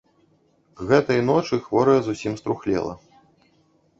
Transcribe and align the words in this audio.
К 0.79 0.85
гэтай 0.91 1.19
ночы 1.27 1.59
хворая 1.67 1.97
зусім 2.07 2.33
струхлела. 2.41 2.95